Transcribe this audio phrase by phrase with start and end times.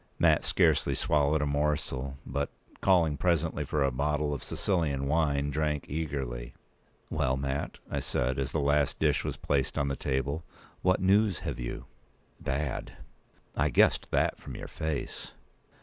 [0.17, 2.49] Mat scarcely swallowed a morsel; but,
[2.81, 6.55] calling presently for a bottle of Sicilian wine, drank eagerly.
[7.11, 10.43] "Well, Mat," I said, as the last dish was placed on the table,
[10.81, 11.85] "what news have you?"
[12.39, 12.93] "Bad."
[13.55, 15.33] "I guessed that from your face."